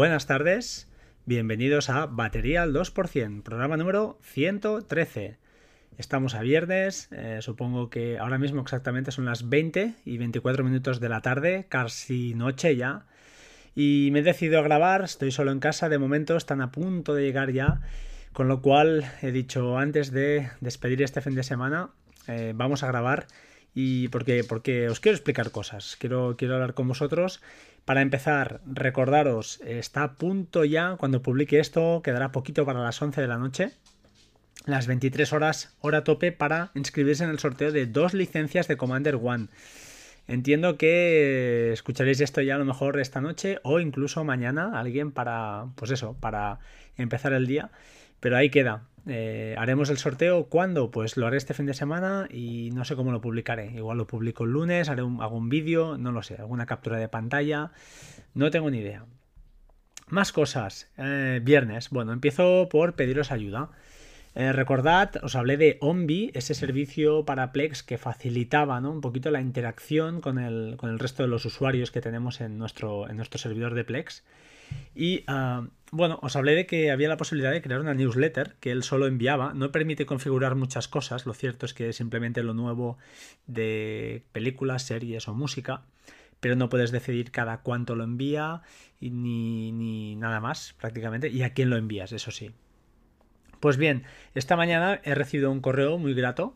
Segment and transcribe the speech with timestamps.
[0.00, 0.88] Buenas tardes,
[1.26, 5.36] bienvenidos a Batería al 2%, programa número 113.
[5.98, 11.00] Estamos a viernes, eh, supongo que ahora mismo exactamente son las 20 y 24 minutos
[11.00, 13.04] de la tarde, casi noche ya.
[13.74, 17.12] Y me he decidido a grabar, estoy solo en casa, de momento están a punto
[17.12, 17.82] de llegar ya,
[18.32, 21.90] con lo cual he dicho antes de despedir este fin de semana,
[22.26, 23.26] eh, vamos a grabar
[23.74, 27.40] y porque, porque os quiero explicar cosas, quiero, quiero hablar con vosotros
[27.84, 33.20] para empezar, recordaros, está a punto ya, cuando publique esto, quedará poquito para las 11
[33.20, 33.72] de la noche,
[34.66, 39.16] las 23 horas, hora tope, para inscribirse en el sorteo de dos licencias de Commander
[39.16, 39.48] One.
[40.28, 45.66] Entiendo que escucharéis esto ya a lo mejor esta noche o incluso mañana, alguien para,
[45.74, 46.60] pues eso, para
[46.96, 47.70] empezar el día.
[48.20, 48.84] Pero ahí queda.
[49.06, 50.46] Eh, haremos el sorteo.
[50.46, 50.90] ¿Cuándo?
[50.90, 53.72] Pues lo haré este fin de semana y no sé cómo lo publicaré.
[53.74, 57.08] Igual lo publico el lunes, haré un, un vídeo, no lo sé, alguna captura de
[57.08, 57.72] pantalla.
[58.34, 59.04] No tengo ni idea.
[60.08, 60.90] Más cosas.
[60.98, 61.90] Eh, viernes.
[61.90, 63.70] Bueno, empiezo por pediros ayuda.
[64.34, 69.40] Eh, recordad, os hablé de Ombi, ese servicio para Plex que facilitaba un poquito la
[69.40, 73.38] interacción con el, con el, resto de los usuarios que tenemos en nuestro, en nuestro
[73.38, 74.22] servidor de Plex.
[74.94, 78.70] Y ah, bueno, os hablé de que había la posibilidad de crear una newsletter que
[78.70, 79.54] él solo enviaba.
[79.54, 82.98] No permite configurar muchas cosas, lo cierto es que simplemente lo nuevo
[83.46, 85.82] de películas, series o música,
[86.40, 88.62] pero no puedes decidir cada cuánto lo envía
[89.00, 92.50] ni, ni nada más prácticamente y a quién lo envías, eso sí.
[93.60, 94.04] Pues bien,
[94.34, 96.54] esta mañana he recibido un correo muy grato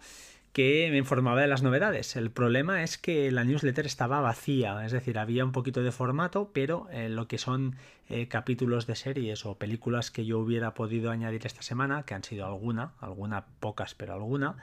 [0.55, 2.15] que me informaba de las novedades.
[2.15, 6.53] El problema es que la newsletter estaba vacía, es decir, había un poquito de formato,
[6.55, 7.75] pero eh, lo que son
[8.09, 12.23] eh, capítulos de series o películas que yo hubiera podido añadir esta semana, que han
[12.23, 14.57] sido alguna, alguna pocas, pero alguna,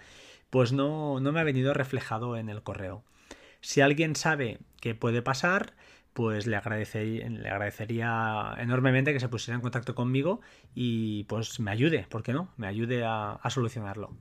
[0.50, 3.04] pues no, no me ha venido reflejado en el correo.
[3.60, 5.74] Si alguien sabe qué puede pasar,
[6.14, 10.40] pues le agradecería, le agradecería enormemente que se pusiera en contacto conmigo
[10.74, 12.54] y pues me ayude, ¿por qué no?
[12.56, 14.16] Me ayude a solucionarlo.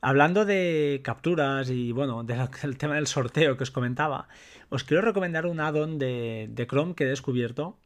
[0.00, 4.28] Hablando de capturas y bueno, del tema del sorteo que os comentaba,
[4.68, 7.76] os quiero recomendar un add-on de, Chrome que he descubierto.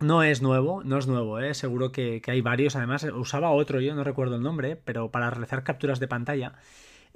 [0.00, 1.54] No es nuevo, no es nuevo, ¿eh?
[1.54, 2.76] seguro que, hay varios.
[2.76, 6.54] Además, usaba otro, yo no recuerdo el nombre, pero para realizar capturas de pantalla.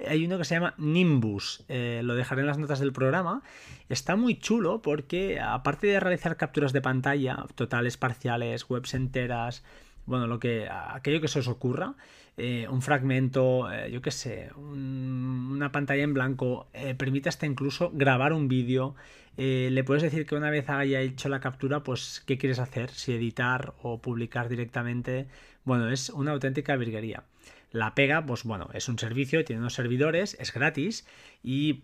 [0.07, 3.43] Hay uno que se llama Nimbus, eh, lo dejaré en las notas del programa.
[3.89, 9.61] Está muy chulo porque, aparte de realizar capturas de pantalla, totales, parciales, webs enteras,
[10.05, 11.95] bueno, lo que aquello que se os ocurra,
[12.39, 17.91] eh, un fragmento, eh, yo qué sé, una pantalla en blanco, eh, permite hasta incluso
[17.93, 18.95] grabar un vídeo.
[19.37, 23.13] le puedes decir que una vez haya hecho la captura, pues qué quieres hacer, si
[23.13, 25.27] editar o publicar directamente.
[25.63, 27.23] Bueno, es una auténtica virguería.
[27.71, 31.05] La pega, pues bueno, es un servicio, tiene unos servidores, es gratis
[31.43, 31.83] y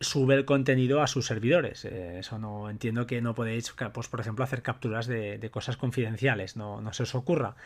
[0.00, 1.84] sube el contenido a sus servidores.
[1.84, 6.56] Eh, eso no entiendo que no podéis, pues, por ejemplo, hacer capturas de, cosas confidenciales,
[6.56, 7.56] no, no, se os ocurra.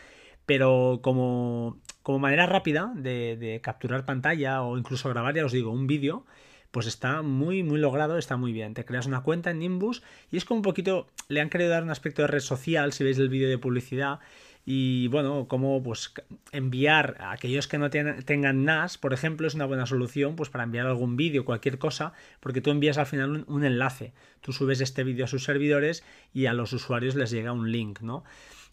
[0.47, 5.87] Pero como, como manera rápida de, capturar pantalla o incluso grabar, ya os digo, un
[5.87, 6.25] vídeo,
[6.71, 8.75] pues está muy, muy logrado, está muy bien.
[8.75, 11.83] Te creas una cuenta en Nimbus y es como un poquito, le han querido dar
[11.83, 14.21] un aspecto de red social, si veis el vídeo de publicidad,
[14.69, 16.13] y bueno, como pues
[16.51, 20.65] enviar a aquellos que no tengan NAS, por ejemplo, es una buena solución pues para
[20.65, 24.13] enviar algún vídeo, cualquier cosa, porque tú envías al final un, enlace.
[24.41, 26.03] Tú subes este vídeo a sus servidores
[26.35, 28.25] y a los usuarios les llega un link, ¿no?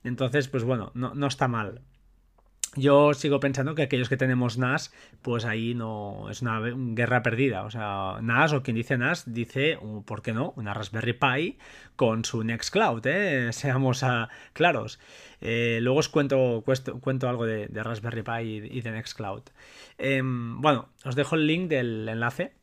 [0.04, 1.82] Entonces, pues bueno, no, no está mal.
[2.76, 4.92] Yo sigo pensando que aquellos que tenemos NAS,
[5.22, 7.66] pues ahí no es una guerra perdida.
[7.66, 10.54] O sea, NAS o quien dice NAS dice, ¿por qué no?
[10.56, 11.60] Una Raspberry Pi
[11.96, 13.50] con su Nextcloud, ¿eh?
[13.54, 15.00] seamos ah, claros.
[15.40, 16.64] Eh, luego os cuento,
[17.28, 19.44] algo de, Raspberry Pi y, de Nextcloud.
[20.00, 22.54] Em, bueno, os dejo el link del enlace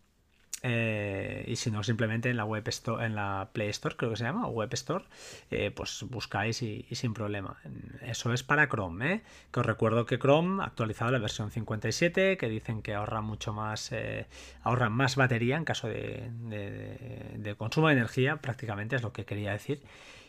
[0.63, 4.17] eh, y si no, simplemente en la web store, en la Play Store, creo que
[4.17, 5.05] se llama, o Web Store,
[5.51, 7.59] eh, pues buscáis y, sin problema.
[8.03, 9.23] Eso es para Chrome, ¿eh?
[9.53, 13.53] Que os recuerdo que Chrome ha actualizado la versión 57, que dicen que ahorra mucho
[13.53, 13.91] más,
[14.63, 19.81] ahorra más batería en caso de consumo de energía, prácticamente es lo que quería decir.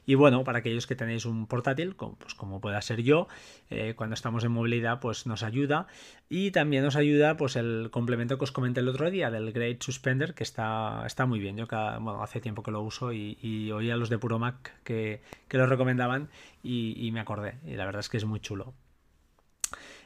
[0.05, 3.27] Y bueno, para aquellos que tenéis un portátil, como, pues como pueda ser yo,
[3.69, 5.87] eh, cuando estamos en movilidad, pues nos ayuda.
[6.29, 9.81] Y también nos ayuda pues el complemento que os comenté el otro día del Great
[9.81, 11.57] Suspender, que está, está muy bien.
[11.57, 11.67] Yo
[12.21, 15.65] hace tiempo que lo uso y, y oí a los de Puro Mac que, lo
[15.65, 16.29] recomendaban
[16.63, 17.55] y, me acordé.
[17.65, 18.73] Y la verdad es que es muy chulo.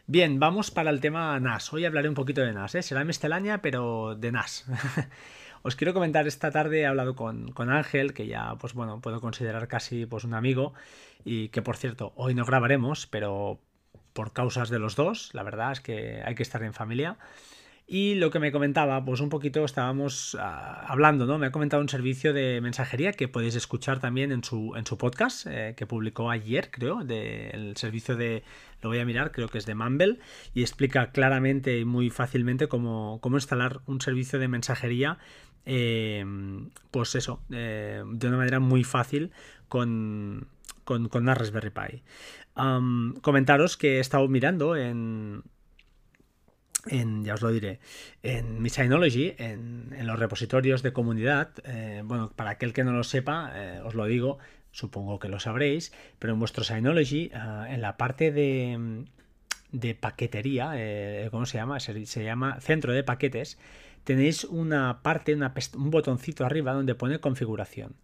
[0.08, 1.74] Bien, vamos para el tema NAS.
[1.74, 2.84] Hoy hablaré un poquito de NAS, ¿eh?
[2.84, 4.66] será miscelánea, pero de NAS.
[5.68, 9.68] Os quiero comentar, esta tarde he hablado con, Ángel, que ya, pues bueno, puedo considerar
[9.68, 10.76] casi pues un amigo,
[11.24, 13.60] y que por cierto, hoy no grabaremos, pero
[14.14, 17.18] por causas de los dos, la verdad es que hay que estar en familia.
[17.88, 21.40] Y lo que me comentaba, pues un poquito estábamos ah, hablando, ¿no?
[21.40, 25.00] Me ha comentado un servicio de mensajería que podéis escuchar también en su, en su
[25.00, 28.44] podcast, eh, que publicó ayer, creo, del servicio de,
[28.82, 30.20] lo voy a mirar, creo que es de Mumble,
[30.54, 35.18] y explica claramente y muy fácilmente cómo, cómo instalar un servicio de mensajería,
[35.66, 36.26] eh,
[36.92, 39.32] pues eso, eh, de una manera muy fácil
[39.68, 40.48] con,
[40.84, 42.04] con, una Raspberry Pi.
[43.22, 45.44] comentaros que he estado mirando en,
[46.88, 47.80] en, ya os lo diré,
[48.24, 53.04] en mi Synology, en, los repositorios de comunidad, eh, bueno, para aquel que no lo
[53.04, 54.38] sepa, eh, os lo digo,
[54.72, 59.06] supongo que lo sabréis, pero en vuestro Synology, ah, en la parte de,
[59.72, 61.80] de paquetería, eh, ¿cómo se llama?
[61.80, 63.58] Se, llama centro de paquetes,
[64.06, 67.96] tenéis una parte, un botoncito arriba donde pone configuración.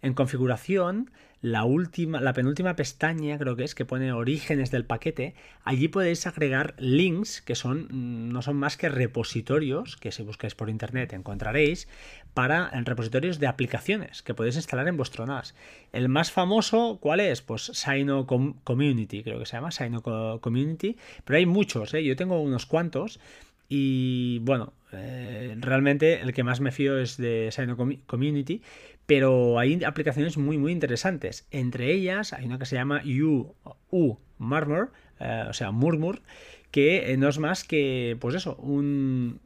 [0.00, 1.10] En configuración
[1.40, 5.34] la última, la penúltima pestaña creo que es que pone orígenes del paquete.
[5.62, 10.56] Allí podéis agregar links que son mm, no son más que repositorios que si buscáis
[10.56, 11.86] por internet encontraréis
[12.34, 15.54] para repositorios de aplicaciones que podéis instalar en vuestro NAS.
[15.92, 17.40] El más famoso, ¿cuál es?
[17.40, 20.02] Pues Sino Community, creo que se llama Sino
[20.40, 22.02] Community, pero hay muchos, ¿eh?
[22.02, 23.20] yo tengo unos cuantos.
[23.68, 28.62] Y bueno, eh, realmente el que más me fío es de Sino Community,
[29.06, 31.46] pero hay aplicaciones muy muy interesantes.
[31.50, 33.54] Entre ellas hay una que se llama U,
[33.90, 36.22] U Murmur, eh, o sea, Murmur,
[36.70, 39.40] que eh, no es más que, pues eso, un,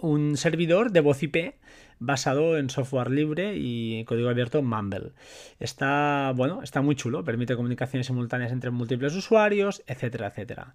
[0.00, 1.54] un servidor de voz IP
[2.00, 5.12] basado en software libre y código abierto Mumble.
[5.58, 10.74] Está, bueno, está muy chulo, permite comunicaciones simultáneas entre múltiples usuarios, etcétera, etcétera.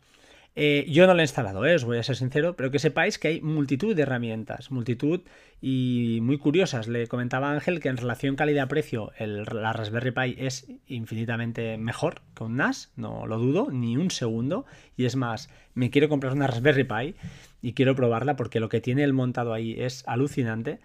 [0.55, 3.17] Eh, yo no lo he instalado, eh, os voy a ser sincero, pero que sepáis
[3.17, 5.21] que hay multitud de herramientas, multitud
[5.61, 6.88] y muy curiosas.
[6.88, 12.57] Le comentaba Ángel que en relación calidad-precio la Raspberry Pi es infinitamente mejor que un
[12.57, 14.65] NAS, no lo dudo, ni un segundo.
[14.95, 17.15] Y es más, me quiero comprar una Raspberry Pi
[17.63, 20.79] y quiero probarla porque lo que tiene el montado ahí es alucinante.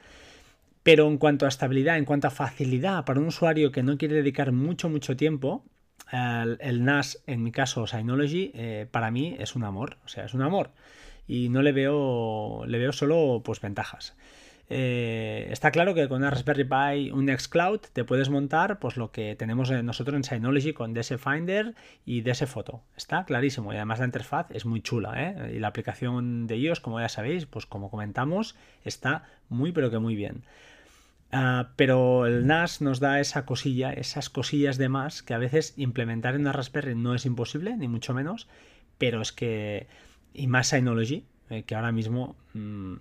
[0.82, 4.14] Pero en cuanto a estabilidad, en cuanto a facilidad para un usuario que no quiere
[4.14, 5.62] dedicar mucho, mucho tiempo,
[6.12, 10.34] el, NAS, en mi caso Synology, eh, para mí es un amor, o sea, es
[10.34, 10.70] un amor.
[11.26, 14.16] Y no le veo, le veo solo pues ventajas.
[14.70, 19.10] Eh, está claro que con una Raspberry Pi, un Nextcloud, te puedes montar pues lo
[19.12, 21.74] que tenemos nosotros en Synology con DS Finder
[22.04, 22.82] y DS Photo.
[22.96, 25.14] Está clarísimo y además la interfaz es muy chula.
[25.22, 25.54] ¿eh?
[25.56, 29.98] Y la aplicación de ellos, como ya sabéis, pues como comentamos, está muy pero que
[29.98, 30.44] muy bien.
[31.30, 35.74] Ah, pero el NAS nos da esa cosilla, esas cosillas de más que a veces
[35.76, 38.48] implementar en una Raspberry no es imposible, ni mucho menos,
[38.96, 39.88] pero es que,
[40.32, 42.94] y más Synology, eh, que ahora mismo, mm,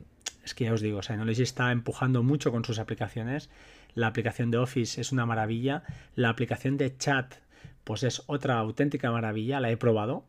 [0.44, 3.50] es que ya os digo, Synology está empujando mucho con sus aplicaciones,
[3.96, 5.84] la aplicación de Office es una maravilla,
[6.16, 7.36] la aplicación de chat,
[7.84, 10.26] pues es otra auténtica maravilla, la he probado.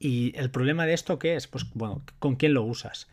[0.00, 1.46] Y el problema de esto, ¿qué es?
[1.46, 3.08] Pues bueno, ¿con quién lo usas?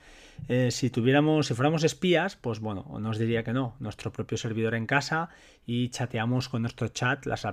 [0.49, 4.75] Eh, si tuviéramos, si fuéramos espías, pues bueno, nos diría que no, nuestro propio servidor
[4.75, 5.29] en casa
[5.65, 7.45] y chateamos con nuestro chat, las,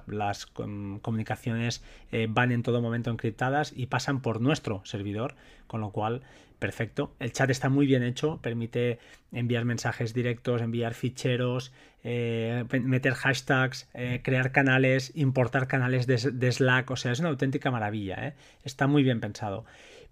[1.02, 1.82] comunicaciones
[2.12, 5.34] eh, van en todo momento encriptadas y pasan por nuestro servidor,
[5.66, 6.22] con lo cual
[6.60, 7.14] perfecto.
[7.18, 8.98] El chat está muy bien hecho, permite
[9.32, 11.72] enviar mensajes directos, enviar ficheros,
[12.04, 13.88] eh, meter hashtags,
[14.22, 19.02] crear canales, importar canales de, de, Slack, o sea, es una auténtica maravilla, está muy
[19.02, 19.64] bien pensado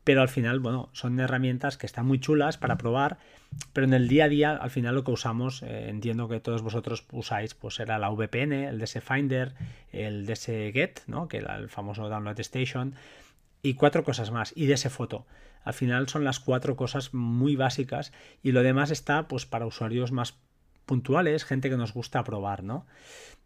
[0.04, 3.18] pero al final, bueno, son herramientas que están muy chulas para probar,
[3.72, 6.62] pero en el día a día, al final lo que usamos, eh, entiendo que todos
[6.62, 9.54] vosotros usáis, pues era la VPN, el DS Finder,
[9.92, 11.28] el DS Get, ¿no?
[11.28, 12.94] que era el famoso Download Station,
[13.62, 15.26] y cuatro cosas más, y DS Photo.
[15.64, 20.10] Al final son las cuatro cosas muy básicas y lo demás está pues para usuarios
[20.10, 20.34] más
[20.86, 22.86] puntuales, gente que nos gusta probar, ¿no?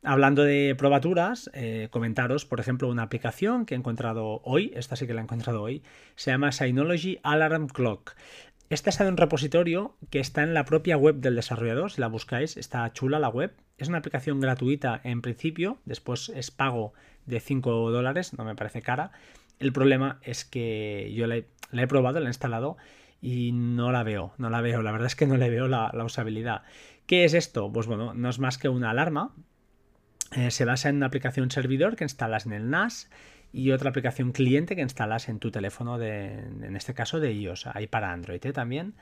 [0.02, 5.06] Hablando de probaturas, eh, comentaros, por ejemplo, una aplicación que he encontrado hoy, esta sí
[5.06, 5.82] que la he encontrado hoy,
[6.14, 8.14] se llama Synology Alarm Clock.
[8.68, 12.08] Esta es de un repositorio que está en la propia web del desarrollador, si la
[12.08, 13.52] buscáis, está chula la web.
[13.78, 16.92] Es una aplicación gratuita en principio, después es pago
[17.26, 19.12] de 5 dólares, no me parece cara.
[19.60, 22.76] El problema es que yo la he, probado, la he instalado
[23.20, 26.04] y no la veo, no la veo, la verdad es que no le veo la
[26.04, 26.62] usabilidad.
[27.06, 27.72] ¿Qué es esto?
[27.72, 29.34] Pues bueno, no es más que una alarma
[30.32, 33.08] eh, se basa en una aplicación servidor que instalas en el NAS
[33.52, 37.86] y otra aplicación cliente que instalas en tu teléfono, en este caso de iOS, hay
[37.86, 38.52] para Android ¿eh?
[38.52, 38.94] también.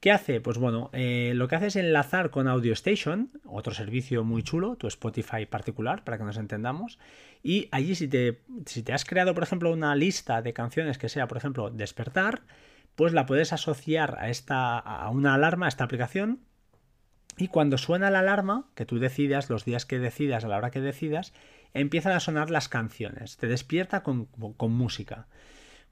[0.00, 0.40] ¿Qué hace?
[0.40, 4.76] Pues bueno, eh, lo que hace es enlazar con Audio Station, otro servicio muy chulo,
[4.76, 7.00] tu Spotify particular, para que nos entendamos.
[7.42, 11.08] Y allí si te, si te has creado, por ejemplo, una lista de canciones que
[11.08, 12.42] sea, por ejemplo, despertar,
[12.94, 16.42] pues la puedes asociar a, esta, a una alarma, a esta aplicación,
[17.38, 20.70] y cuando suena la alarma, que tú decidas, los días que decidas, a la hora
[20.70, 21.32] que decidas,
[21.72, 23.36] empiezan a sonar las canciones.
[23.36, 24.28] Te despierta con,
[24.58, 25.28] música.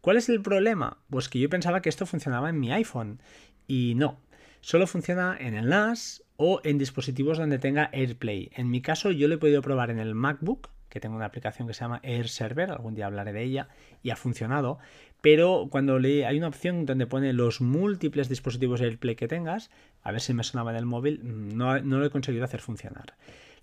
[0.01, 0.99] ¿Cuál es el problema?
[1.09, 3.21] Pues que yo pensaba que esto funcionaba en mi iPhone
[3.67, 4.19] y no.
[4.61, 8.51] Solo funciona en el NAS o en dispositivos donde tenga AirPlay.
[8.55, 11.69] En mi caso yo lo he podido probar en el MacBook, que tengo una aplicación
[11.69, 13.69] que se llama Air Server, algún día hablaré de ella,
[14.03, 14.79] y ha funcionado,
[15.27, 19.73] pero cuando hay una opción donde pone los múltiples dispositivos AirPlay que tengas,
[20.05, 23.15] a ver si me sonaba en el móvil, mm, no, lo he conseguido hacer funcionar.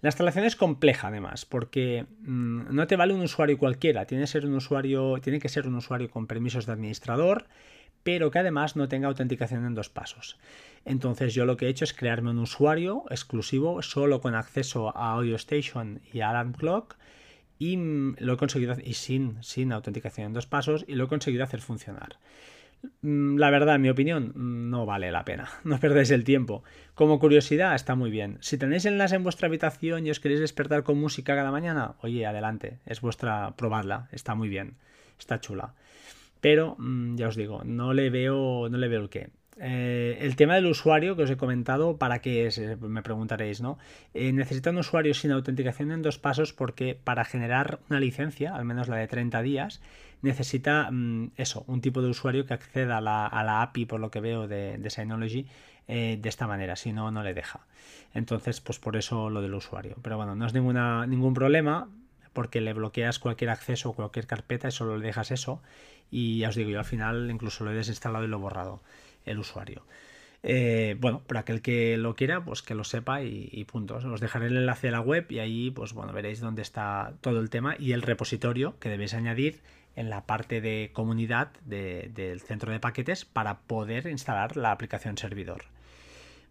[0.02, 4.46] La instalación es compleja además, porque mm, no te vale un usuario cualquiera, tiene, ser
[4.46, 7.46] un usuario, tiene que ser un usuario con permisos de administrador,
[8.04, 10.38] pero que además no tenga autenticación en dos pasos.
[10.84, 15.14] Entonces yo lo que he hecho es crearme un usuario exclusivo solo con acceso a
[15.14, 16.98] Audio Station y Alarm Clock
[17.60, 21.44] y lo he conseguido y sin, sin autenticación en dos pasos y lo he conseguido
[21.44, 22.18] hacer funcionar.
[23.02, 24.34] La verdad, en mi opinión,
[24.70, 25.50] no vale la pena.
[25.64, 26.64] No perdéis el tiempo.
[26.96, 28.38] Como curiosidad, está muy bien.
[28.42, 32.26] Si tenéis enlace en vuestra habitación y os queréis despertar con música cada mañana, oye,
[32.26, 32.80] adelante.
[32.86, 33.56] Es vuestra.
[33.56, 34.10] probadla.
[34.12, 34.76] Está muy bien.
[35.18, 35.74] Está chula.
[36.42, 36.76] Pero,
[37.16, 38.68] ya os digo, no le veo.
[38.70, 39.30] No le veo el qué.
[39.60, 42.58] Eh, el tema del usuario que os he comentado, ¿para qué es?
[42.58, 43.78] Eh, me preguntaréis, ¿no?
[44.14, 48.66] Eh, necesita un usuario sin autenticación en dos pasos porque para generar una licencia, al
[48.66, 49.82] menos la de 30 días,
[50.22, 54.22] necesita mm, eso, un tipo de usuario que acceda a la, API, por lo que
[54.22, 55.48] veo, de, de Synology
[55.86, 57.68] de esta manera, si no, no le deja.
[58.14, 59.98] Entonces, pues por eso lo del usuario.
[60.02, 61.90] Pero bueno, no es ningún problema
[62.32, 65.62] porque le bloqueas cualquier acceso o cualquier carpeta y solo le dejas eso.
[66.10, 68.82] Y ya os digo, yo al final incluso lo he desinstalado y lo he borrado
[69.26, 69.84] el usuario.
[70.46, 73.96] Eh, bueno, para aquel que lo quiera, pues que lo sepa y, punto.
[73.96, 77.40] Os dejaré el enlace a la web y ahí, pues bueno, veréis dónde está todo
[77.40, 79.62] el tema y el repositorio que debéis añadir
[79.96, 85.66] en la parte de comunidad del centro de paquetes para poder instalar la aplicación servidor.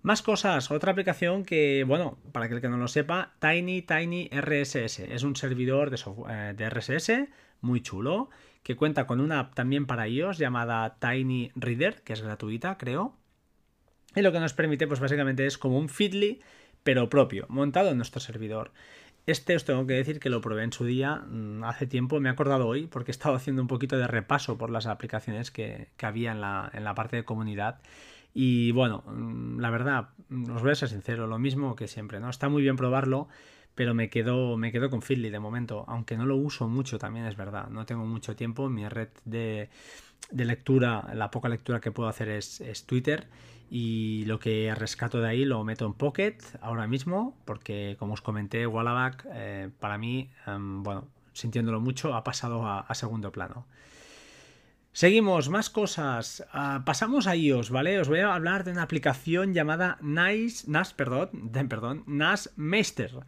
[0.01, 5.01] Más cosas, otra aplicación que, bueno, para aquel que no lo sepa, Tiny Tiny RSS.
[5.01, 7.29] Es un servidor de, eh, de RSS
[7.61, 8.31] muy chulo
[8.63, 13.17] que cuenta con una app también para iOS llamada Tiny Reader, que es gratuita, creo.
[14.15, 16.41] Y lo que nos permite, pues básicamente es como un Feedly,
[16.83, 18.73] pero propio, montado en nuestro servidor.
[19.27, 22.29] Este os tengo que decir que lo probé en su día, mm, hace tiempo, me
[22.29, 25.89] he acordado hoy, porque he estado haciendo un poquito de repaso por las aplicaciones que,
[26.01, 27.81] había en la, en la parte de comunidad.
[28.35, 32.31] Y bueno, mm, la verdad, os voy a ser sincero, lo mismo que siempre, ¿no?
[32.31, 33.29] Está muy bien probarlo,
[33.75, 37.27] pero me quedo, me quedo con Feedly de momento, aunque no lo uso mucho también
[37.27, 39.71] es verdad, no tengo mucho tiempo, mi red de,
[40.31, 43.29] lectura, la poca lectura que puedo hacer es, Twitter
[43.71, 48.21] y lo que rescato de ahí lo meto en Pocket ahora mismo, porque como os
[48.21, 53.67] comenté, Wallaback eh, para mí, em, bueno, sintiéndolo mucho, ha pasado a, segundo plano.
[54.95, 56.45] Seguimos, más cosas.
[56.53, 57.99] Ah, pasamos a iOS, ¿vale?
[57.99, 61.31] Os voy a hablar de una aplicación llamada Nice, NAS, perdón,
[61.71, 63.25] perdón, NAS Meister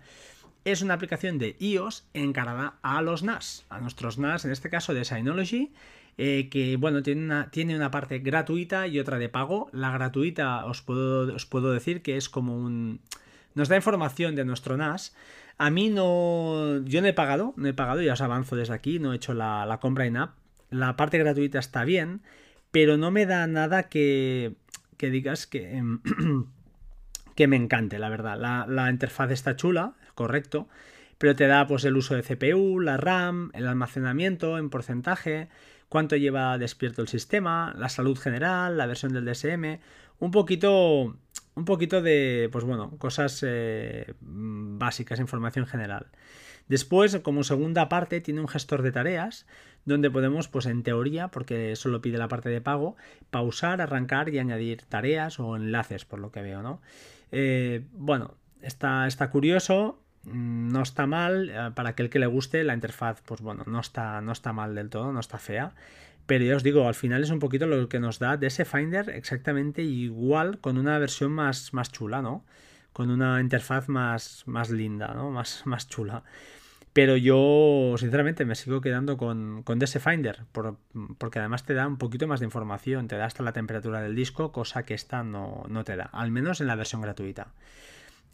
[0.65, 4.95] es una aplicación de iOS encarada a los NAS, a nuestros NAS, en este caso
[4.95, 5.73] de Synology,
[6.17, 9.69] eh, que bueno, tiene una, tiene una parte gratuita y otra de pago.
[9.73, 13.01] La gratuita os puedo, os puedo decir que es como un...
[13.55, 15.15] nos da información de nuestro NAS.
[15.59, 16.83] A mí no...
[16.85, 19.35] yo no he pagado, no he pagado, ya os avanzo desde aquí, no he hecho
[19.35, 20.37] la, la compra en app.
[20.71, 22.23] La parte gratuita está bien,
[22.71, 24.55] pero no me da nada que,
[24.97, 25.83] que digas que...
[27.35, 28.39] que me encante, la verdad.
[28.39, 30.69] La, la interfaz está chula, correcto,
[31.19, 35.49] pero te da pues el uso de CPU, la RAM, el almacenamiento en porcentaje,
[35.89, 39.81] cuánto lleva despierto el sistema, la salud general, la versión del DSM,
[40.19, 41.17] un poquito
[41.57, 46.09] un poquito de pues bueno, cosas eh, básicas, información general.
[46.67, 49.47] Después, como segunda parte, tiene un gestor de tareas
[49.85, 52.97] donde podemos, pues en teoría, porque solo pide la parte de pago,
[53.31, 56.81] pausar, arrancar y añadir tareas o enlaces, por lo que veo, ¿no?
[57.33, 62.65] Eh, bueno, está, está curioso, Mm, no está mal, eh, para aquel que le guste,
[62.65, 65.75] la interfaz, pues bueno, no está, no está mal del todo, no está fea.
[66.27, 68.65] Pero ya os digo, al final es un poquito lo que nos da de ese
[68.65, 72.45] Finder exactamente igual con una versión más, más chula, ¿no?
[72.95, 75.31] Con una interfaz más, más linda, ¿no?
[75.31, 76.23] Más, más chula.
[76.95, 81.99] Pero yo, sinceramente, me sigo quedando con, con DS Finder, porque además te da un
[81.99, 85.65] poquito más de información, te da hasta la temperatura del disco, cosa que esta no,
[85.69, 87.49] no te da, al menos en la versión gratuita.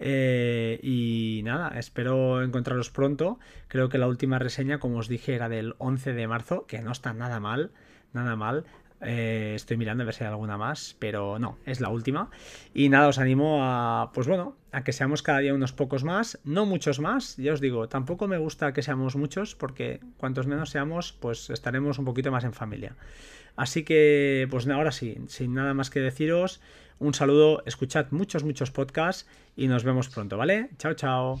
[0.00, 3.38] Eh, y nada, espero encontraros pronto.
[3.68, 6.90] Creo que la última reseña, como os dije, era del 11 de marzo, que no
[6.90, 7.72] está nada mal,
[8.14, 8.64] nada mal.
[9.00, 12.30] Eh, estoy mirando a ver si hay alguna más, pero no, es la última.
[12.74, 16.38] Y nada, os animo a, pues bueno, a que seamos cada día unos pocos más,
[16.44, 20.70] no muchos más, ya os digo, tampoco me gusta que seamos muchos, porque cuantos menos
[20.70, 22.96] seamos, pues estaremos un poquito más en familia.
[23.56, 26.60] Así que, pues ahora sí, sin nada más que deciros,
[26.98, 30.70] un saludo, escuchad muchos, muchos podcasts y nos vemos pronto, ¿vale?
[30.78, 31.40] Chao, chao.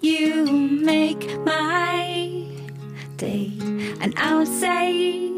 [0.00, 2.46] you make my
[3.16, 3.52] day,
[4.00, 5.30] and I'll say,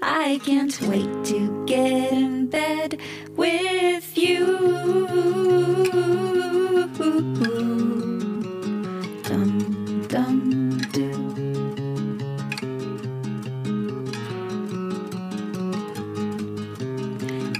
[0.00, 3.00] I can't wait to get in bed
[3.36, 4.58] with you.
[9.24, 11.10] Dum dum do.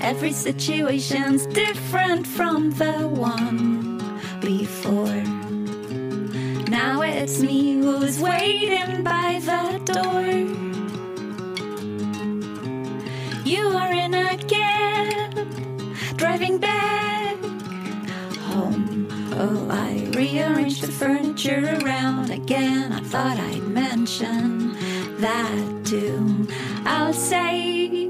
[0.00, 3.98] Every situation's different from the one
[4.40, 5.37] before.
[7.20, 10.22] It's me who's waiting by the door.
[13.44, 15.34] You are in a cab,
[16.16, 17.36] driving back
[18.50, 19.08] home.
[19.32, 22.92] Oh, I rearranged the furniture around again.
[22.92, 24.76] I thought I'd mention
[25.18, 26.46] that too.
[26.84, 28.08] I'll say,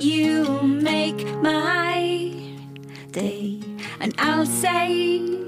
[0.00, 2.34] You make my
[3.12, 3.60] day,
[4.00, 5.47] and I'll say,